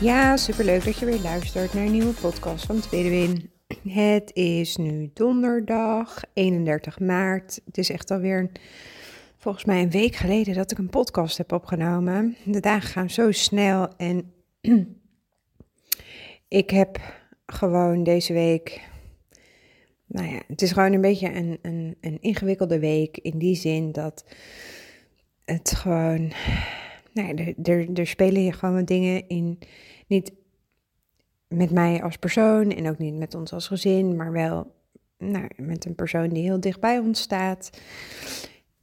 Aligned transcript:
Ja, 0.00 0.36
superleuk 0.36 0.84
dat 0.84 0.98
je 0.98 1.06
weer 1.06 1.20
luistert 1.20 1.74
naar 1.74 1.84
een 1.84 1.92
nieuwe 1.92 2.12
podcast 2.12 2.66
van 2.66 2.80
Tweede 2.80 3.08
Win. 3.08 3.50
Het 3.92 4.30
is 4.34 4.76
nu 4.76 5.10
donderdag 5.14 6.20
31 6.32 7.00
maart. 7.00 7.60
Het 7.64 7.78
is 7.78 7.90
echt 7.90 8.10
alweer 8.10 8.50
volgens 9.36 9.64
mij 9.64 9.82
een 9.82 9.90
week 9.90 10.14
geleden 10.16 10.54
dat 10.54 10.70
ik 10.70 10.78
een 10.78 10.90
podcast 10.90 11.38
heb 11.38 11.52
opgenomen. 11.52 12.36
De 12.44 12.60
dagen 12.60 12.88
gaan 12.88 13.10
zo 13.10 13.30
snel 13.30 13.88
en 13.96 14.32
ik 16.48 16.70
heb 16.70 17.00
gewoon 17.46 18.02
deze 18.02 18.32
week. 18.32 18.80
Nou 20.06 20.28
ja, 20.28 20.40
het 20.46 20.62
is 20.62 20.72
gewoon 20.72 20.92
een 20.92 21.00
beetje 21.00 21.34
een, 21.34 21.58
een, 21.62 21.96
een 22.00 22.18
ingewikkelde 22.20 22.78
week 22.78 23.18
in 23.18 23.38
die 23.38 23.54
zin 23.54 23.92
dat 23.92 24.24
het 25.44 25.72
gewoon. 25.76 26.32
Nou 27.12 27.28
ja, 27.28 27.44
er, 27.44 27.54
er, 27.62 27.92
er 27.94 28.06
spelen 28.06 28.40
hier 28.40 28.54
gewoon 28.54 28.74
wat 28.74 28.86
dingen 28.86 29.28
in 29.28 29.58
niet 30.10 30.32
met 31.48 31.70
mij 31.70 32.02
als 32.02 32.16
persoon 32.16 32.70
en 32.70 32.88
ook 32.88 32.98
niet 32.98 33.14
met 33.14 33.34
ons 33.34 33.52
als 33.52 33.66
gezin, 33.66 34.16
maar 34.16 34.32
wel 34.32 34.74
nou, 35.18 35.48
met 35.56 35.84
een 35.84 35.94
persoon 35.94 36.28
die 36.28 36.42
heel 36.42 36.60
dicht 36.60 36.80
bij 36.80 36.98
ons 36.98 37.20
staat. 37.20 37.70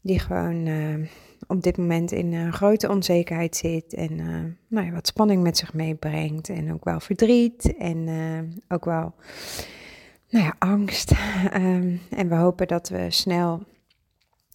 Die 0.02 0.20
gewoon 0.20 0.66
uh, 0.66 1.08
op 1.48 1.64
dit 1.64 1.78
moment 1.78 2.12
in 2.12 2.32
uh, 2.32 2.54
grote 2.54 2.90
onzekerheid 2.90 3.56
zit 3.56 3.94
en 3.94 4.12
uh, 4.12 4.44
nou 4.68 4.86
ja, 4.86 4.92
wat 4.92 5.08
spanning 5.08 5.44
met 5.44 5.58
zich 5.58 5.74
meebrengt. 5.74 6.50
En 6.50 6.74
ook 6.74 6.84
wel 6.84 7.00
verdriet 7.00 7.76
en 7.78 8.08
ook 8.68 8.86
wel 8.86 9.14
nou 10.30 10.46
ja, 10.46 10.56
angst. 10.60 11.12
um, 11.54 12.02
en 12.20 12.30
we 12.30 12.36
hopen 12.36 12.68
dat 12.68 12.90
we 12.90 13.06
snel 13.10 13.64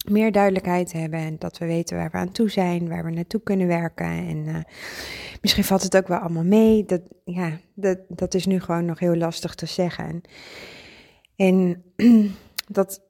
meer 0.03 0.31
duidelijkheid 0.31 0.91
hebben 0.91 1.19
en 1.19 1.35
dat 1.39 1.57
we 1.57 1.65
weten 1.65 1.97
waar 1.97 2.09
we 2.11 2.17
aan 2.17 2.31
toe 2.31 2.49
zijn, 2.49 2.89
waar 2.89 3.03
we 3.03 3.11
naartoe 3.11 3.41
kunnen 3.41 3.67
werken. 3.67 4.05
En 4.05 4.37
uh, 4.47 4.55
misschien 5.41 5.63
valt 5.63 5.83
het 5.83 5.97
ook 5.97 6.07
wel 6.07 6.17
allemaal 6.17 6.43
mee. 6.43 6.85
Dat, 6.85 7.01
ja, 7.23 7.59
dat, 7.73 7.99
dat 8.07 8.33
is 8.33 8.45
nu 8.45 8.59
gewoon 8.59 8.85
nog 8.85 8.99
heel 8.99 9.15
lastig 9.15 9.55
te 9.55 9.65
zeggen. 9.65 10.21
En 11.35 11.83
dat, 12.67 13.01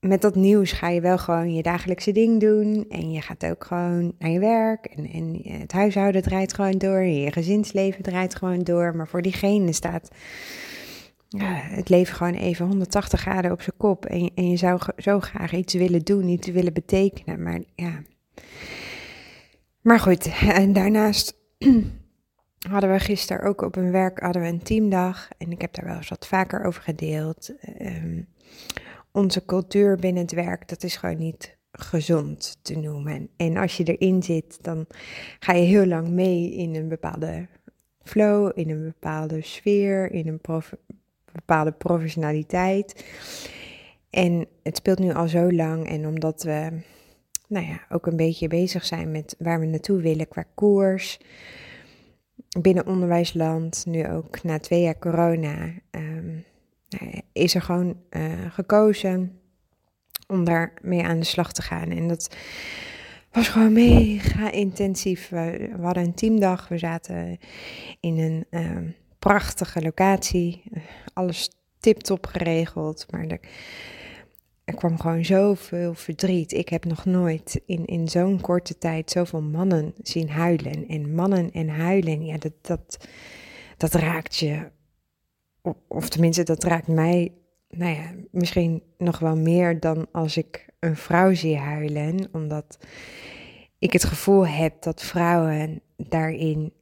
met 0.00 0.20
dat 0.20 0.34
nieuws 0.34 0.72
ga 0.72 0.88
je 0.88 1.00
wel 1.00 1.18
gewoon 1.18 1.54
je 1.54 1.62
dagelijkse 1.62 2.12
ding 2.12 2.40
doen. 2.40 2.84
En 2.88 3.10
je 3.10 3.20
gaat 3.20 3.44
ook 3.44 3.64
gewoon 3.64 4.14
naar 4.18 4.30
je 4.30 4.38
werk. 4.38 4.84
En, 4.84 5.10
en 5.10 5.40
het 5.60 5.72
huishouden 5.72 6.22
draait 6.22 6.54
gewoon 6.54 6.78
door. 6.78 7.02
Je 7.02 7.32
gezinsleven 7.32 8.02
draait 8.02 8.34
gewoon 8.34 8.62
door. 8.62 8.96
Maar 8.96 9.08
voor 9.08 9.22
diegene 9.22 9.72
staat 9.72 10.10
ja, 11.38 11.54
het 11.54 11.88
leven 11.88 12.14
gewoon 12.14 12.34
even 12.34 12.66
180 12.66 13.20
graden 13.20 13.52
op 13.52 13.62
zijn 13.62 13.76
kop. 13.76 14.06
En, 14.06 14.30
en 14.34 14.50
je 14.50 14.56
zou 14.56 14.80
zo 14.96 15.20
graag 15.20 15.52
iets 15.52 15.74
willen 15.74 16.04
doen, 16.04 16.28
iets 16.28 16.48
willen 16.48 16.72
betekenen. 16.72 17.42
Maar 17.42 17.60
ja. 17.74 18.02
Maar 19.80 20.00
goed, 20.00 20.30
en 20.48 20.72
daarnaast 20.72 21.34
hadden 22.70 22.92
we 22.92 22.98
gisteren 22.98 23.42
ook 23.42 23.62
op 23.62 23.76
een 23.76 23.90
werk 23.90 24.20
hadden 24.20 24.42
we 24.42 24.48
een 24.48 24.62
teamdag. 24.62 25.28
En 25.38 25.50
ik 25.50 25.60
heb 25.60 25.74
daar 25.74 25.84
wel 25.84 25.96
eens 25.96 26.08
wat 26.08 26.26
vaker 26.26 26.64
over 26.64 26.82
gedeeld. 26.82 27.52
Um, 27.80 28.28
onze 29.12 29.44
cultuur 29.44 29.96
binnen 29.96 30.22
het 30.22 30.32
werk, 30.32 30.68
dat 30.68 30.82
is 30.82 30.96
gewoon 30.96 31.18
niet 31.18 31.56
gezond 31.72 32.58
te 32.62 32.76
noemen. 32.76 33.28
En 33.36 33.56
als 33.56 33.76
je 33.76 33.84
erin 33.84 34.22
zit, 34.22 34.58
dan 34.62 34.86
ga 35.38 35.52
je 35.52 35.64
heel 35.64 35.86
lang 35.86 36.08
mee 36.08 36.52
in 36.52 36.74
een 36.74 36.88
bepaalde 36.88 37.46
flow, 38.02 38.50
in 38.54 38.70
een 38.70 38.84
bepaalde 38.84 39.42
sfeer, 39.42 40.12
in 40.12 40.28
een 40.28 40.40
bepaalde 41.32 41.72
professionaliteit. 41.72 43.04
En 44.10 44.46
het 44.62 44.76
speelt 44.76 44.98
nu 44.98 45.12
al 45.12 45.28
zo 45.28 45.52
lang 45.52 45.88
en 45.88 46.06
omdat 46.06 46.42
we 46.42 46.80
nou 47.48 47.66
ja, 47.66 47.80
ook 47.88 48.06
een 48.06 48.16
beetje 48.16 48.48
bezig 48.48 48.84
zijn 48.84 49.10
met 49.10 49.34
waar 49.38 49.60
we 49.60 49.66
naartoe 49.66 50.00
willen 50.00 50.28
qua 50.28 50.44
koers. 50.54 51.18
Binnen 52.60 52.86
onderwijsland, 52.86 53.84
nu 53.86 54.08
ook 54.08 54.42
na 54.42 54.58
twee 54.58 54.82
jaar 54.82 54.98
corona, 54.98 55.72
um, 55.90 56.44
is 57.32 57.54
er 57.54 57.62
gewoon 57.62 57.96
uh, 58.10 58.32
gekozen 58.48 59.40
om 60.26 60.44
daarmee 60.44 61.02
aan 61.02 61.18
de 61.18 61.24
slag 61.24 61.52
te 61.52 61.62
gaan. 61.62 61.90
En 61.90 62.08
dat 62.08 62.36
was 63.32 63.48
gewoon 63.48 63.72
mega 63.72 64.50
intensief. 64.50 65.28
We, 65.28 65.70
hadden 65.80 66.02
een 66.02 66.14
teamdag, 66.14 66.68
we 66.68 66.78
zaten 66.78 67.38
in 68.00 68.18
een 68.18 68.46
um, 68.50 68.94
prachtige 69.22 69.82
locatie. 69.82 70.62
Alles 71.12 71.50
tip-top 71.80 72.26
geregeld. 72.26 73.06
Maar 73.10 73.26
er, 74.64 74.74
kwam 74.74 75.00
gewoon 75.00 75.24
zoveel 75.24 75.94
verdriet. 75.94 76.52
Ik 76.52 76.68
heb 76.68 76.84
nog 76.84 77.04
nooit 77.04 77.62
in, 77.66 77.84
in 77.84 78.08
zo'n 78.08 78.40
korte 78.40 78.78
tijd 78.78 79.10
zoveel 79.10 79.42
mannen 79.42 79.94
zien 80.02 80.30
huilen. 80.30 80.88
En 80.88 81.14
mannen 81.14 81.52
en 81.52 81.68
huilen, 81.68 82.24
ja, 82.24 82.36
dat, 82.38 82.52
dat, 82.60 83.08
dat 83.76 83.94
raakt 83.94 84.36
je. 84.36 84.70
Of 85.88 86.08
tenminste, 86.08 86.42
dat 86.42 86.64
raakt 86.64 86.88
mij, 86.88 87.32
nou 87.68 87.94
ja, 87.94 88.10
misschien 88.30 88.82
nog 88.98 89.18
wel 89.18 89.36
meer 89.36 89.80
dan 89.80 90.06
als 90.12 90.36
ik 90.36 90.66
een 90.78 90.96
vrouw 90.96 91.34
zie 91.34 91.56
huilen. 91.56 92.28
Omdat 92.32 92.78
ik 93.78 93.92
het 93.92 94.04
gevoel 94.04 94.46
heb 94.46 94.82
dat 94.82 95.02
vrouwen 95.02 95.80
daarin 95.96 96.72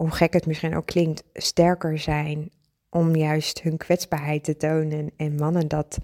hoe 0.00 0.10
gek 0.10 0.32
het 0.32 0.46
misschien 0.46 0.76
ook 0.76 0.86
klinkt, 0.86 1.22
sterker 1.34 1.98
zijn 1.98 2.50
om 2.90 3.16
juist 3.16 3.62
hun 3.62 3.76
kwetsbaarheid 3.76 4.44
te 4.44 4.56
tonen 4.56 5.10
en 5.16 5.34
mannen 5.34 5.68
dat 5.68 5.98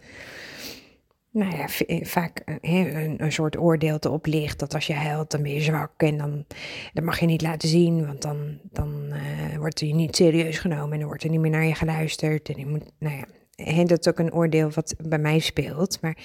nou 1.30 1.56
ja, 1.56 1.66
eh, 1.86 2.04
vaak 2.04 2.38
eh, 2.60 3.18
een, 3.18 3.32
soort 3.32 3.58
oordeel 3.58 3.98
te 3.98 4.10
oplicht. 4.10 4.58
Dat 4.58 4.74
als 4.74 4.86
je 4.86 4.94
huilt, 4.94 5.30
dan 5.30 5.42
ben 5.42 5.52
je 5.52 5.60
zwak 5.60 5.92
en 5.96 6.18
dan 6.18 6.44
dat 6.92 7.04
mag 7.04 7.20
je 7.20 7.26
niet 7.26 7.42
laten 7.42 7.68
zien. 7.68 8.06
Want 8.06 8.22
dan, 8.22 8.58
dan 8.62 9.04
uh, 9.08 9.58
wordt 9.58 9.80
je 9.80 9.94
niet 9.94 10.16
serieus 10.16 10.58
genomen 10.58 10.92
en 10.92 10.98
dan 10.98 11.08
wordt 11.08 11.24
er 11.24 11.30
niet 11.30 11.40
meer 11.40 11.50
naar 11.50 11.66
je 11.66 11.74
geluisterd. 11.74 12.48
En 12.48 12.58
je 12.58 12.66
moet, 12.66 12.84
nou 12.98 13.16
ja, 13.56 13.84
dat 13.84 13.98
is 14.00 14.08
ook 14.08 14.18
een 14.18 14.34
oordeel 14.34 14.70
wat 14.70 14.94
bij 15.08 15.18
mij 15.18 15.38
speelt. 15.38 16.00
Maar 16.00 16.16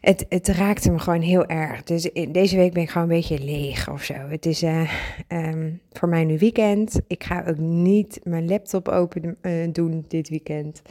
het, 0.00 0.26
het 0.28 0.48
raakte 0.48 0.90
me 0.90 0.98
gewoon 0.98 1.20
heel 1.20 1.46
erg. 1.46 1.82
Dus 1.82 2.10
deze 2.30 2.56
week 2.56 2.72
ben 2.72 2.82
ik 2.82 2.90
gewoon 2.90 3.08
een 3.08 3.14
beetje 3.14 3.44
leeg 3.44 3.90
of 3.90 4.02
zo. 4.02 4.14
Het 4.14 4.46
is 4.46 4.62
uh, 4.62 4.90
um, 5.28 5.80
voor 5.92 6.08
mij 6.08 6.24
nu 6.24 6.38
weekend. 6.38 7.00
Ik 7.06 7.24
ga 7.24 7.44
ook 7.46 7.58
niet 7.58 8.20
mijn 8.22 8.48
laptop 8.48 8.88
open 8.88 9.36
uh, 9.42 9.72
doen 9.72 10.04
dit 10.08 10.28
weekend. 10.28 10.82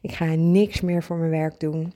Ik 0.00 0.12
ga 0.12 0.24
niks 0.24 0.80
meer 0.80 1.02
voor 1.02 1.16
mijn 1.16 1.30
werk 1.30 1.60
doen. 1.60 1.92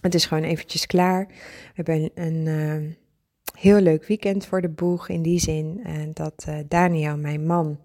Het 0.00 0.14
is 0.14 0.26
gewoon 0.26 0.42
eventjes 0.42 0.86
klaar. 0.86 1.26
We 1.26 1.34
hebben 1.74 2.10
een, 2.14 2.46
uh, 2.46 2.90
heel 3.58 3.80
leuk 3.80 4.06
weekend 4.06 4.46
voor 4.46 4.60
de 4.60 4.68
boeg. 4.68 5.08
In 5.08 5.22
die 5.22 5.38
zin 5.38 5.86
dat 6.12 6.46
Daniel, 6.68 7.16
mijn 7.16 7.46
man, 7.46 7.78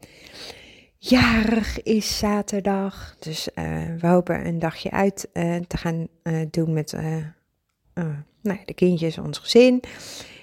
jarig 0.97 1.84
is 1.84 2.18
zaterdag. 2.18 3.15
Dus 3.19 3.50
we 4.00 4.07
hopen 4.07 4.48
een 4.48 4.60
dagje 4.60 4.92
uit 4.92 5.30
te 5.68 5.77
gaan 5.77 6.07
doen 6.50 6.74
met 6.74 6.95
nou, 8.41 8.59
de 8.65 8.73
kindjes, 8.73 9.17
ons 9.17 9.38
gezin. 9.38 9.81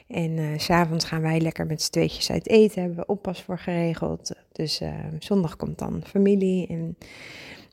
En 0.06 0.30
uh, 0.30 0.58
s'avonds 0.58 1.04
gaan 1.04 1.22
wij 1.22 1.40
lekker 1.40 1.66
met 1.66 1.82
z'n 1.82 1.90
tweetjes 1.90 2.30
uit 2.30 2.48
eten. 2.48 2.80
Hebben 2.80 2.98
we 2.98 3.06
oppas 3.06 3.42
voor 3.42 3.58
geregeld. 3.58 4.34
Dus 4.52 4.80
uh, 4.80 4.94
zondag 5.18 5.56
komt 5.56 5.78
dan 5.78 6.02
familie 6.06 6.66
en 6.66 6.96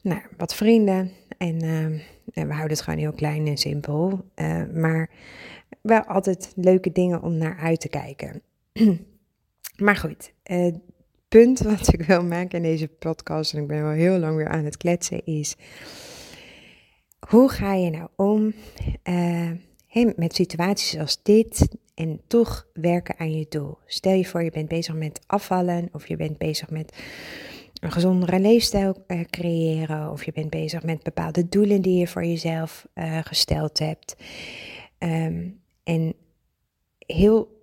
nou, 0.02 0.22
wat 0.38 0.56
vrienden. 0.56 1.12
En, 1.38 1.62
en, 1.62 2.48
we 2.48 2.54
houden 2.54 2.70
het 2.78 2.82
gewoon 2.82 3.00
heel 3.00 3.14
klein 3.14 3.48
en 3.48 3.58
simpel. 3.58 4.26
maar 4.74 5.10
wel 5.82 6.04
altijd 6.04 6.54
leuke 6.56 6.92
dingen 6.92 7.22
om 7.22 7.38
naar 7.38 7.58
uit 7.58 7.80
te 7.80 7.90
kijken. 7.90 8.42
maar 9.86 9.96
goed, 9.96 10.34
het 10.44 10.80
punt 11.28 11.60
wat 11.60 11.94
ik 11.94 12.02
wil 12.02 12.24
maken 12.24 12.58
in 12.58 12.64
deze 12.64 12.88
podcast, 12.88 13.54
en 13.54 13.62
ik 13.62 13.68
ben 13.68 13.84
wel 13.84 13.92
heel 13.92 14.18
lang 14.18 14.36
weer 14.36 14.50
aan 14.50 14.66
het 14.66 14.78
kletsen, 14.78 15.26
is... 15.26 15.56
Hoe 17.30 17.50
ga 17.50 17.74
je 17.74 17.90
nou 17.90 18.08
om 18.16 18.54
met 20.16 20.36
situaties 20.36 21.00
als 21.00 21.20
dit 21.24 21.68
en 21.94 22.22
toch 22.28 22.68
werken 22.74 23.20
aan 23.20 23.38
je 23.38 23.46
doel. 23.50 23.78
Stel 23.86 24.14
je 24.14 24.26
voor, 24.26 24.44
je 24.44 24.52
bent 24.52 24.68
bezig 24.68 24.96
met 24.96 25.20
afvallen 25.28 25.90
of 25.92 26.08
je 26.08 26.16
bent 26.16 26.38
bezig 26.38 26.70
met 26.70 26.98
een 27.82 27.92
gezondere 27.92 28.40
leefstijl 28.40 29.04
uh, 29.08 29.22
creëren 29.30 30.12
of 30.12 30.24
je 30.24 30.32
bent 30.32 30.50
bezig 30.50 30.84
met 30.84 31.04
bepaalde 31.04 31.50
doelen 31.50 31.82
die 31.82 31.98
je 31.98 32.08
voor 32.08 32.26
jezelf 32.26 32.88
uh, 32.96 33.20
gesteld 33.24 33.80
hebt. 33.80 34.16
Um, 35.00 35.62
en 35.84 36.14
heel 37.00 37.60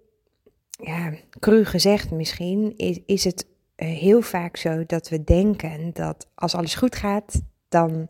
ja, 0.71 1.13
cru 1.39 1.65
gezegd 1.65 2.11
misschien, 2.11 2.77
is, 2.77 2.99
is 3.07 3.25
het 3.25 3.47
eh, 3.75 3.89
heel 3.89 4.21
vaak 4.23 4.57
zo 4.57 4.85
dat 4.87 5.09
we 5.09 5.25
denken 5.25 5.91
dat 5.93 6.29
als 6.35 6.55
alles 6.55 6.75
goed 6.75 6.97
gaat, 6.97 7.41
dan 7.69 8.09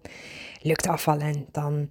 lukt 0.62 0.87
afvallen, 0.87 1.47
dan 1.53 1.88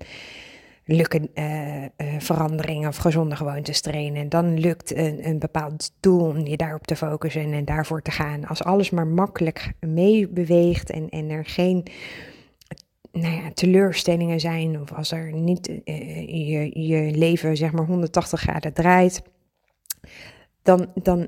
lukken 0.87 1.29
uh, 1.35 1.85
veranderingen 2.17 2.89
of 2.89 2.97
gezonde 2.97 3.35
gewoontes 3.35 3.81
trainen. 3.81 4.29
Dan 4.29 4.59
lukt 4.59 4.95
een, 4.95 5.27
een 5.27 5.39
bepaald 5.39 5.91
doel 5.99 6.27
om 6.27 6.37
je 6.37 6.57
daarop 6.57 6.87
te 6.87 6.95
focussen 6.95 7.53
en 7.53 7.65
daarvoor 7.65 8.01
te 8.01 8.11
gaan. 8.11 8.45
Als 8.45 8.63
alles 8.63 8.89
maar 8.89 9.07
makkelijk 9.07 9.73
meebeweegt 9.79 10.89
en, 10.89 11.09
en 11.09 11.29
er 11.29 11.45
geen 11.45 11.85
nou 13.11 13.35
ja, 13.35 13.51
teleurstellingen 13.53 14.39
zijn, 14.39 14.81
of 14.81 14.93
als 14.93 15.11
er 15.11 15.33
niet 15.33 15.67
uh, 15.67 15.79
je, 16.27 16.79
je 16.87 17.11
leven 17.17 17.57
zeg 17.57 17.71
maar 17.71 17.85
180 17.85 18.39
graden 18.39 18.73
draait, 18.73 19.21
dan, 20.61 20.91
dan 20.93 21.27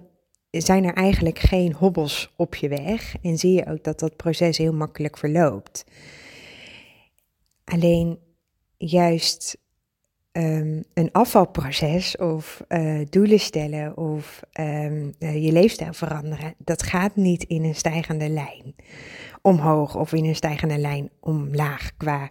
zijn 0.52 0.84
er 0.84 0.94
eigenlijk 0.94 1.40
geen 1.40 1.74
hobbels 1.74 2.34
op 2.36 2.56
je 2.56 2.68
weg 2.70 3.16
en 3.22 3.38
zie 3.38 3.54
je 3.54 3.66
ook 3.66 3.84
dat 3.84 4.00
dat 4.00 4.16
proces 4.16 4.58
heel 4.58 4.74
makkelijk 4.74 5.18
verloopt. 5.18 5.86
Alleen 7.64 8.20
juist 8.80 9.58
um, 10.32 10.84
een 10.94 11.12
afvalproces 11.12 12.18
of 12.18 12.64
uh, 12.68 13.06
doelen 13.10 13.40
stellen 13.40 13.98
of 13.98 14.40
um, 14.60 15.14
uh, 15.20 15.46
je 15.46 15.52
leefstijl 15.52 15.94
veranderen, 15.94 16.54
dat 16.58 16.84
gaat 16.84 17.16
niet 17.16 17.44
in 17.44 17.64
een 17.64 17.76
stijgende 17.76 18.30
lijn 18.30 18.76
omhoog 19.42 19.96
of 19.96 20.14
in 20.14 20.26
een 20.26 20.36
stijgende 20.36 20.78
lijn 20.78 21.10
omlaag 21.20 21.98
qua 21.98 22.30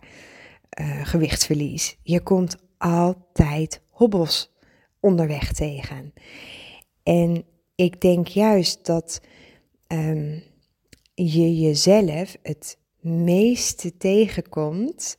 uh, 0.80 1.06
gewichtsverlies. 1.06 1.98
Je 2.02 2.20
komt 2.20 2.56
altijd 2.78 3.80
hobbels 3.90 4.52
onderweg 5.00 5.52
tegen. 5.52 6.12
En 7.02 7.44
ik 7.74 8.00
denk 8.00 8.26
juist 8.26 8.86
dat 8.86 9.20
um, 9.88 10.42
je 11.14 11.58
jezelf 11.58 12.36
het 12.42 12.78
meeste 13.00 13.96
tegenkomt 13.96 15.18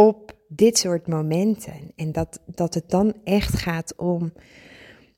op 0.00 0.32
dit 0.48 0.78
soort 0.78 1.06
momenten. 1.06 1.92
En 1.96 2.12
dat, 2.12 2.40
dat 2.46 2.74
het 2.74 2.90
dan 2.90 3.14
echt 3.24 3.56
gaat 3.56 3.96
om 3.96 4.32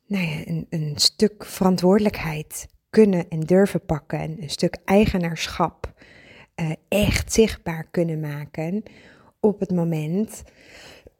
nou 0.07 0.25
ja, 0.25 0.41
een, 0.45 0.67
een 0.71 0.93
stuk 0.95 1.45
verantwoordelijkheid 1.45 2.67
kunnen 2.91 3.29
en 3.29 3.41
durven 3.41 3.85
pakken. 3.85 4.19
En 4.19 4.43
een 4.43 4.51
stuk 4.51 4.77
eigenaarschap 4.85 5.93
uh, 6.57 6.71
echt 6.89 7.33
zichtbaar 7.33 7.89
kunnen 7.91 8.21
maken 8.21 8.83
op 9.41 9.61
het 9.61 9.71
moment 9.71 10.43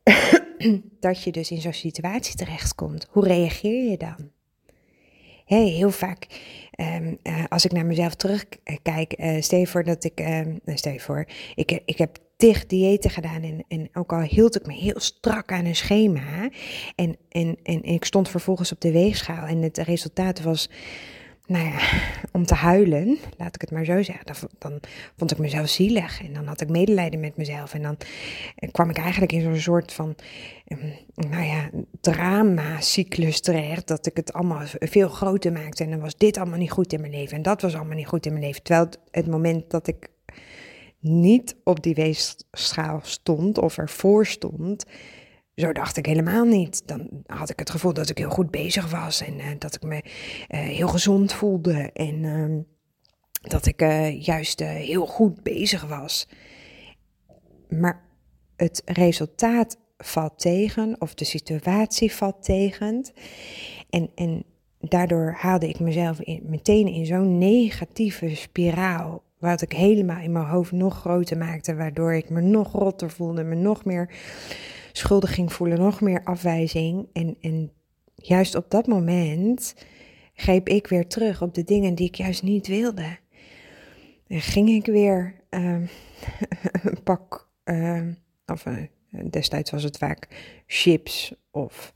dat 1.01 1.23
je 1.23 1.33
dus 1.33 1.51
in 1.51 1.61
zo'n 1.61 1.73
situatie 1.73 2.35
terechtkomt. 2.35 3.07
Hoe 3.11 3.25
reageer 3.25 3.91
je 3.91 3.97
dan? 3.97 4.31
Hey, 5.45 5.67
heel 5.67 5.91
vaak, 5.91 6.27
um, 6.81 7.19
uh, 7.23 7.45
als 7.49 7.65
ik 7.65 7.73
naar 7.73 7.87
mezelf 7.87 8.15
terugkijk, 8.15 9.21
uh, 9.21 9.41
stel 9.41 9.59
je 9.59 9.67
voor 9.67 9.85
dat 9.85 10.05
ik, 10.05 10.21
uh, 10.21 10.47
stel 10.75 10.93
je 10.93 11.01
voor, 11.01 11.27
ik, 11.55 11.83
ik 11.85 11.99
heb 11.99 12.19
tig 12.43 12.67
diëten 12.67 13.11
gedaan 13.11 13.43
en, 13.43 13.65
en 13.69 13.89
ook 13.93 14.13
al 14.13 14.21
hield 14.21 14.57
ik 14.57 14.67
me 14.67 14.73
heel 14.73 15.01
strak 15.01 15.53
aan 15.53 15.65
een 15.65 15.77
schema 15.77 16.51
en, 16.95 17.17
en, 17.29 17.59
en, 17.63 17.83
ik 17.83 18.05
stond 18.05 18.29
vervolgens 18.29 18.73
op 18.73 18.81
de 18.81 18.93
weegschaal 18.93 19.47
en 19.47 19.63
het 19.63 19.79
resultaat 19.79 20.43
was 20.43 20.71
nou 21.47 21.65
ja, 21.65 21.79
om 22.33 22.45
te 22.45 22.55
huilen, 22.55 23.19
laat 23.39 23.55
ik 23.55 23.61
het 23.61 23.71
maar 23.71 23.85
zo 23.85 24.03
zeggen. 24.03 24.27
Dan, 24.27 24.37
dan, 24.59 24.81
vond 25.17 25.31
ik 25.31 25.39
mezelf 25.39 25.69
zielig 25.69 26.23
en 26.23 26.33
dan 26.33 26.47
had 26.47 26.61
ik 26.61 26.69
medelijden 26.69 27.21
met 27.21 27.37
mezelf. 27.37 27.75
En 27.75 27.83
dan 27.83 27.97
kwam 28.71 28.91
ik 28.91 28.97
eigenlijk 28.99 29.33
in 29.33 29.43
zo'n 29.43 29.57
soort 29.57 29.93
van, 29.93 30.15
ehm, 30.65 30.87
nou 31.15 31.45
ja, 31.45 31.71
drama-cyclus 32.01 33.41
terecht. 33.41 33.87
Dat 33.89 34.07
ik 34.07 34.17
het 34.17 34.33
allemaal 34.33 34.63
veel 34.79 35.09
groter 35.09 35.53
maakte. 35.53 35.85
En 35.85 35.91
dan 35.91 36.01
was 36.01 36.17
dit 36.17 36.37
allemaal 36.37 36.59
niet 36.59 36.71
goed 36.71 36.93
in 36.93 37.01
mijn 37.01 37.13
leven. 37.13 37.37
En 37.37 37.43
dat 37.43 37.63
was 37.63 37.75
allemaal 37.75 37.97
niet 37.97 38.07
goed 38.07 38.27
in 38.27 38.33
mijn 38.33 38.45
leven. 38.45 38.63
Terwijl 38.63 38.89
het 39.11 39.27
moment 39.27 39.71
dat 39.71 39.87
ik 39.87 40.11
niet 41.03 41.57
op 41.65 41.83
die 41.83 41.95
weegschaal 41.95 43.01
stond 43.03 43.59
of 43.59 43.79
ervoor 43.79 44.27
stond, 44.27 44.85
zo 45.55 45.73
dacht 45.73 45.97
ik 45.97 46.07
helemaal 46.07 46.45
niet. 46.45 46.89
Dan 46.89 47.09
had 47.27 47.51
ik 47.51 47.59
het 47.59 47.71
gevoel 47.71 47.93
dat 47.93 48.11
ik 48.11 48.19
heel 48.19 48.31
goed 48.31 48.51
bezig 48.51 48.91
was 48.91 49.21
en 49.21 49.39
uh, 49.39 49.47
dat 49.59 49.75
ik 49.75 49.83
me 49.83 50.03
uh, 50.05 50.61
heel 50.61 50.89
gezond 50.89 51.33
voelde 51.33 51.91
en 51.93 52.23
uh, 52.23 52.59
dat 53.43 53.67
ik 53.67 53.83
uh, 53.83 54.23
juist 54.23 54.61
heel 54.61 55.07
goed 55.07 55.43
bezig 55.43 55.85
was. 55.85 56.29
Maar 57.69 58.05
het 58.57 58.83
resultaat 58.85 59.77
valt 59.97 60.39
tegen 60.39 60.97
of 60.99 61.15
de 61.15 61.25
situatie 61.25 62.13
valt 62.13 62.43
tegen. 62.45 63.11
En, 63.91 64.11
en 64.15 64.45
daardoor 64.79 65.35
haalde 65.39 65.69
ik 65.69 65.81
mezelf 65.81 66.19
meteen 66.43 66.87
in 66.87 67.07
zo'n 67.07 67.39
negatieve 67.39 68.37
spiraal. 68.37 69.23
Wat 69.43 69.63
ik 69.63 69.73
helemaal 69.73 70.21
in 70.21 70.33
mijn 70.33 70.47
hoofd 70.47 70.73
nog 70.73 70.99
groter 70.99 71.39
maakte, 71.39 71.75
waardoor 71.75 72.15
ik 72.15 72.31
me 72.31 72.41
nog 72.41 72.73
rotter 72.73 73.11
voelde, 73.11 73.45
me 73.45 73.55
nog 73.55 73.85
meer 73.85 74.11
schuldig 74.93 75.35
ging 75.35 75.53
voelen, 75.53 75.79
nog 75.79 76.01
meer 76.01 76.25
afwijzing. 76.25 77.09
En, 77.13 77.37
en 77.41 77.73
juist 78.15 78.55
op 78.55 78.71
dat 78.71 78.87
moment 78.87 79.75
greep 80.35 80.69
ik 80.69 80.87
weer 80.87 81.07
terug 81.07 81.43
op 81.43 81.55
de 81.55 81.65
dingen 81.65 81.95
die 81.95 82.07
ik 82.07 82.15
juist 82.15 82.43
niet 82.43 82.67
wilde. 82.67 83.19
En 84.27 84.41
ging 84.41 84.69
ik 84.69 84.87
weer 84.87 85.35
uh, 85.51 85.61
een 86.83 87.03
pak, 87.05 87.49
uh, 87.65 88.03
of 88.47 88.67
uh, 88.67 88.77
destijds 89.31 89.71
was 89.71 89.83
het 89.83 89.99
vaak 89.99 90.29
chips 90.67 91.35
of 91.51 91.95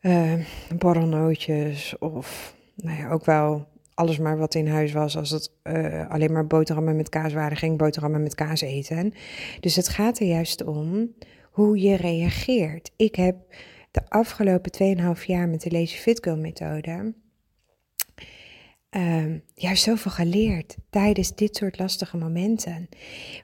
uh, 0.00 0.34
borrelnootjes 0.78 1.98
of 1.98 2.56
nou 2.74 2.98
ja, 2.98 3.10
ook 3.10 3.24
wel 3.24 3.68
alles 4.00 4.18
maar 4.18 4.38
wat 4.38 4.54
in 4.54 4.68
huis 4.68 4.92
was. 4.92 5.16
Als 5.16 5.30
het 5.30 5.52
uh, 5.62 6.10
alleen 6.10 6.32
maar 6.32 6.46
boterhammen 6.46 6.96
met 6.96 7.08
kaas 7.08 7.32
waren, 7.32 7.56
ging 7.56 7.78
boterhammen 7.78 8.22
met 8.22 8.34
kaas 8.34 8.60
eten. 8.60 9.12
Dus 9.60 9.76
het 9.76 9.88
gaat 9.88 10.18
er 10.18 10.26
juist 10.26 10.64
om 10.64 11.14
hoe 11.50 11.80
je 11.80 11.96
reageert. 11.96 12.90
Ik 12.96 13.14
heb 13.14 13.36
de 13.90 14.00
afgelopen 14.08 14.72
2,5 15.18 15.24
jaar 15.24 15.48
met 15.48 15.62
de 15.62 15.70
Lazy 15.70 15.96
Fit 15.96 16.22
Girl 16.22 16.36
methode 16.36 17.12
uh, 18.90 19.24
juist 19.54 19.82
zoveel 19.82 20.10
geleerd 20.10 20.76
tijdens 20.90 21.34
dit 21.34 21.56
soort 21.56 21.78
lastige 21.78 22.16
momenten. 22.16 22.88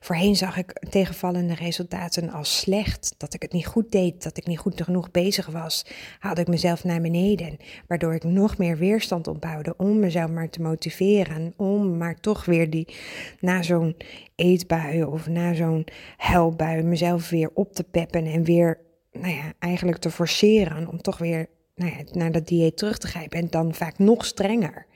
Voorheen 0.00 0.37
zag 0.37 0.57
ik 0.57 0.73
tegenvallende 0.91 1.55
resultaten 1.55 2.31
als 2.31 2.59
slecht, 2.59 3.15
dat 3.17 3.35
ik 3.35 3.43
het 3.43 3.53
niet 3.53 3.67
goed 3.67 3.93
deed, 3.93 4.23
dat 4.23 4.37
ik 4.37 4.47
niet 4.47 4.59
goed 4.59 4.83
genoeg 4.83 5.11
bezig 5.11 5.47
was. 5.47 5.87
Haalde 6.19 6.41
ik 6.41 6.49
mezelf 6.49 6.85
naar 6.85 7.00
beneden, 7.00 7.57
waardoor 7.87 8.15
ik 8.15 8.25
nog 8.25 8.59
meer 8.59 8.76
weerstand 8.76 9.26
opbouwde 9.26 9.75
om 9.76 9.99
mezelf 9.99 10.31
maar 10.31 10.50
te 10.50 10.62
motiveren, 10.62 11.55
om 11.57 11.97
maar 11.97 12.21
toch 12.21 12.45
weer 12.45 12.71
die 12.71 12.95
na 13.41 13.62
zo'n 13.62 13.97
eetbui 14.35 15.05
of 15.05 15.29
na 15.29 15.55
zo'n 15.55 15.87
huilbui 16.17 16.83
mezelf 16.83 17.31
weer 17.31 17.50
op 17.55 17.73
te 17.73 17.85
peppen 17.85 18.26
en 18.26 18.45
weer, 18.45 18.81
nou 19.12 19.35
ja, 19.35 19.53
eigenlijk 19.59 19.99
te 19.99 20.11
forceren 20.11 20.88
om 20.88 21.03
toch 21.03 21.19
weer 21.19 21.49
nou 21.75 21.91
ja, 21.91 21.97
naar 22.12 22.33
dat 22.33 22.47
dieet 22.47 22.76
terug 22.76 22.99
te 22.99 23.07
grijpen 23.07 23.38
en 23.38 23.50
dan 23.50 23.75
vaak 23.75 23.99
nog 23.99 24.25
strenger. 24.25 24.87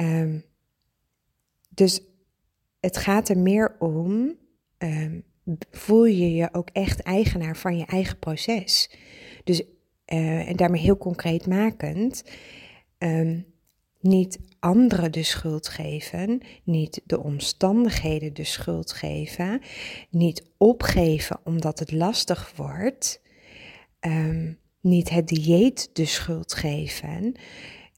Um, 0.00 0.44
dus 1.68 2.00
het 2.80 2.96
gaat 2.96 3.28
er 3.28 3.38
meer 3.38 3.76
om, 3.78 4.36
um, 4.78 5.24
voel 5.70 6.04
je 6.04 6.34
je 6.34 6.48
ook 6.52 6.68
echt 6.72 7.00
eigenaar 7.00 7.56
van 7.56 7.78
je 7.78 7.84
eigen 7.84 8.18
proces. 8.18 8.90
Dus, 9.44 9.62
uh, 10.06 10.48
en 10.48 10.56
daarmee 10.56 10.80
heel 10.80 10.96
concreet 10.96 11.46
makend, 11.46 12.24
um, 12.98 13.46
niet 14.00 14.38
anderen 14.58 15.12
de 15.12 15.22
schuld 15.22 15.68
geven, 15.68 16.40
niet 16.64 17.00
de 17.04 17.22
omstandigheden 17.22 18.34
de 18.34 18.44
schuld 18.44 18.92
geven, 18.92 19.60
niet 20.10 20.44
opgeven 20.56 21.40
omdat 21.44 21.78
het 21.78 21.92
lastig 21.92 22.52
wordt, 22.56 23.20
niet 24.80 25.10
het 25.10 25.28
dieet 25.28 25.90
de 25.92 26.04
schuld 26.04 26.54
geven. 26.54 27.34